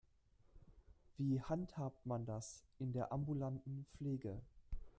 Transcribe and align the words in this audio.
Wie 1.19 1.39
handhabt 1.43 2.07
man 2.07 2.25
das 2.25 2.63
in 2.79 2.91
der 2.91 3.11
ambulanten 3.11 3.85
Pflege? 3.95 4.41